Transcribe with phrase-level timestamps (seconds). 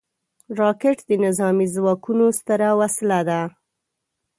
[0.59, 3.41] راکټ د نظامي ځواکونو ستره وسله ده